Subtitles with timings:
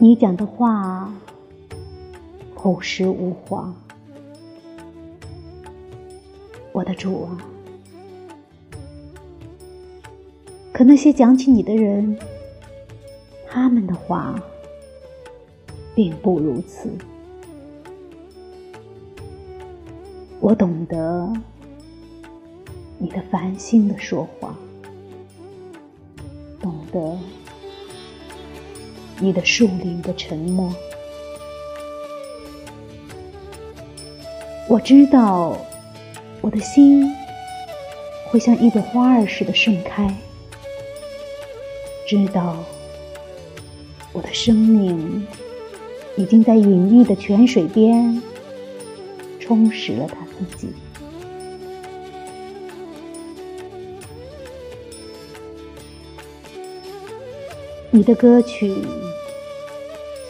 [0.00, 1.12] 你讲的话
[2.60, 3.72] 朴实无华，
[6.72, 7.38] 我的主啊！
[10.72, 12.18] 可那些讲起你的人，
[13.46, 14.42] 他们的话
[15.94, 16.90] 并不如此。
[20.40, 21.32] 我懂得
[22.98, 24.52] 你的繁星的说话，
[26.60, 27.16] 懂得。
[29.20, 30.72] 你的树林的沉默，
[34.68, 35.56] 我知道，
[36.42, 37.10] 我的心
[38.26, 40.14] 会像一朵花儿似的盛开。
[42.06, 42.56] 知道，
[44.12, 45.26] 我的生命
[46.16, 48.22] 已经在隐秘的泉水边
[49.40, 50.68] 充实了他自己。
[57.90, 58.84] 你的歌曲。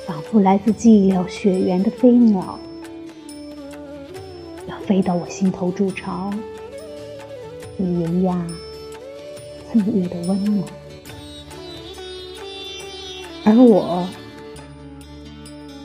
[0.06, 2.58] 仿佛来自寂寥雪原的飞鸟，
[4.68, 6.32] 要飞到我心头筑巢，
[7.78, 8.46] 以营压
[9.72, 10.68] 四月的温暖，
[13.44, 14.06] 而我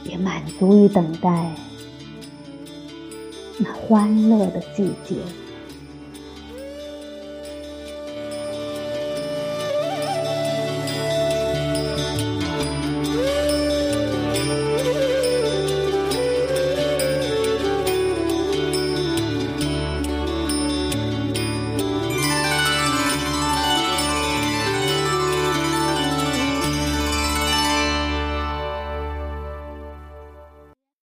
[0.04, 1.52] 也满足于等待
[3.58, 5.16] 那欢乐的季节。